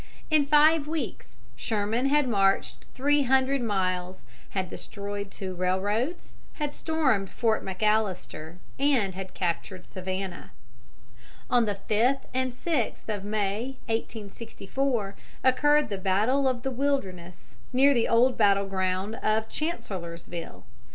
In 0.31 0.47
five 0.47 0.87
weeks 0.87 1.35
Sherman 1.55 2.07
had 2.07 2.27
marched 2.27 2.85
three 2.95 3.21
hundred 3.21 3.61
miles, 3.61 4.23
had 4.49 4.67
destroyed 4.67 5.29
two 5.29 5.53
railroads, 5.53 6.33
had 6.53 6.73
stormed 6.73 7.29
Fort 7.29 7.63
McAllister, 7.63 8.55
and 8.79 9.13
had 9.13 9.35
captured 9.35 9.85
Savannah. 9.85 10.53
On 11.51 11.65
the 11.65 11.77
5th 11.87 12.21
and 12.33 12.51
6th 12.51 13.09
of 13.09 13.23
May, 13.23 13.77
1864, 13.85 15.15
occurred 15.43 15.89
the 15.89 15.99
battle 15.99 16.47
of 16.49 16.63
the 16.63 16.71
Wilderness, 16.71 17.57
near 17.71 17.93
the 17.93 18.07
old 18.07 18.35
battleground 18.39 19.17
of 19.21 19.49
Chancellorsville. 19.49 20.63